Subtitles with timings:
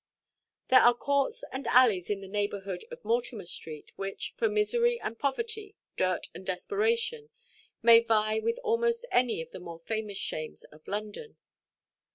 [0.69, 5.75] There are courts and alleys in the neighbourhood of Mortimer–street which, for misery and poverty,
[5.95, 7.29] dirt and desperation,
[7.83, 11.37] may vie with almost any of the more famous shames of London.